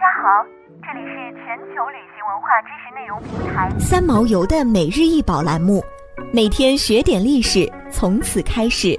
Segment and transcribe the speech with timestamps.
[0.00, 0.46] 大家好，
[0.80, 5.84] 这里是全球旅行文化知识内容平台三毛游的每日一宝栏目，
[6.32, 8.98] 每天学点历史，从此开始。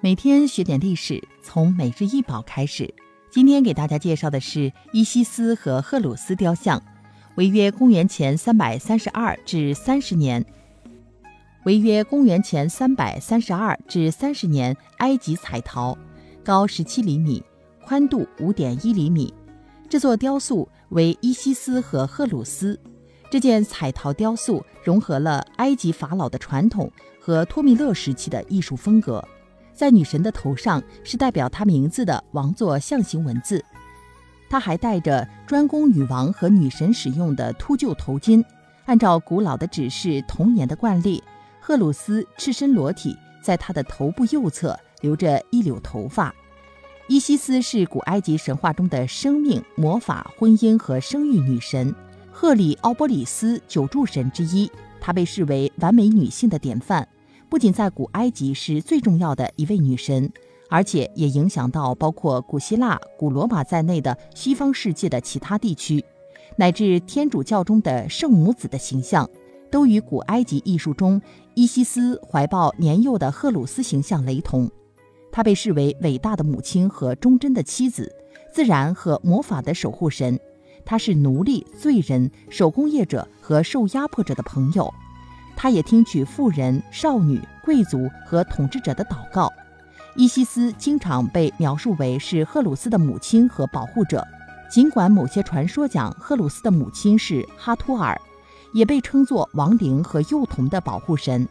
[0.00, 2.92] 每天学点历史，从每日一宝开始。
[3.30, 6.82] 今天给大家介绍的是伊西斯和赫鲁斯雕像，
[7.36, 10.44] 为约公元前三百三十二至三十年。
[11.64, 15.96] 为约公元前三百三十二至三十年，埃及彩陶，
[16.42, 17.42] 高十七厘米，
[17.84, 19.32] 宽度五点一厘米。
[19.86, 22.80] 这座雕塑为伊西斯和赫鲁斯。
[23.30, 29.22] 这件彩陶雕塑融合了埃及法老的传统和托米勒时期的艺术风格。
[29.74, 33.62] 在女神的头上是代表她名字的王座象形文字。
[34.48, 38.42] 她还戴着专供女王和女神使用的秃鹫头巾。
[38.86, 41.22] 按照古老的指示，童年的惯例。
[41.70, 46.34] 赫鲁斯赤身裸体，在他的头部右侧留着一绺头发。
[47.06, 51.94] 伊西斯是古埃及神话中的生命、魔法、婚姻和生育女神，
[52.32, 54.68] 赫里奥波里斯九柱神之一。
[55.00, 57.06] 她被视为完美女性的典范，
[57.48, 60.28] 不仅在古埃及是最重要的一位女神，
[60.68, 66.04] 而且也影响到包括古希腊、古罗马在内的西方世界的其他地区，
[66.56, 69.30] 乃至天主教中的圣母子的形象。
[69.72, 71.22] 都与古埃及艺术中
[71.60, 74.70] 伊西斯怀抱年幼的赫鲁斯形象雷同。
[75.30, 78.10] 她被视为伟大的母亲和忠贞的妻子，
[78.50, 80.40] 自然和魔法的守护神。
[80.86, 84.90] 她是奴隶、罪人、手工业者和受压迫者的朋友。
[85.54, 89.52] 她也听取妇人、少女、贵族和统治者的祷告。
[90.16, 94.26] 伊西斯经常被描述为是赫鲁斯的母亲和保护者，
[94.70, 98.18] 尽管某些传说讲赫鲁斯的母亲是哈托尔。
[98.72, 101.48] 也被称作亡灵和幼童的保护神。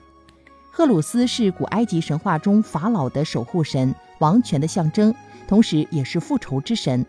[0.72, 5.14] 赫鲁斯是古埃及神话中法老的守护神，王权的象征，
[5.48, 7.06] 同时也是复仇之神。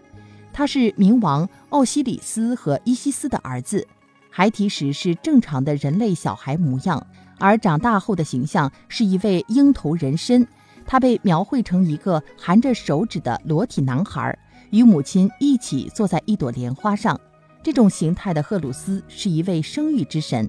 [0.53, 3.87] 他是冥王奥西里斯和伊西斯的儿子。
[4.28, 7.06] 孩提时是正常的人类小孩模样，
[7.38, 10.47] 而长大后的形象是一位鹰头人身。
[10.87, 14.37] 他被描绘成一个含着手指的裸体男孩，
[14.70, 17.20] 与母亲一起坐在一朵莲花上。
[17.62, 20.48] 这种形态的赫鲁斯是一位生育之神。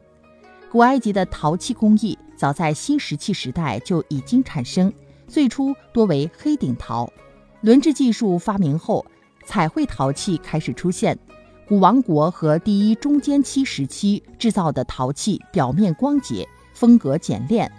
[0.72, 4.92] 古埃及的陶器工艺早在新石器时代就已经产生，
[5.28, 7.12] 最初多为黑顶陶。
[7.60, 9.06] 轮制技术发明后，
[9.46, 11.18] 彩绘陶器开始出现。
[11.68, 17.70] 古王国和第一中间期时期制造的陶器表面光洁，风格简练。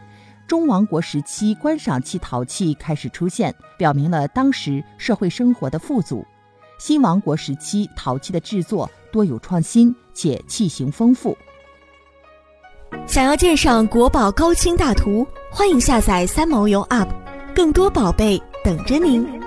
[0.46, 6.24] 中王国时期观赏器陶器开始出现，表明了当时社会生活的富足。
[6.78, 8.90] 新王国时期陶器的制作。
[9.12, 11.36] 多有创新且器型丰富。
[13.06, 17.08] 想要鉴赏国宝高清大图，欢迎下载三毛游 App，
[17.54, 19.41] 更多宝贝等着您。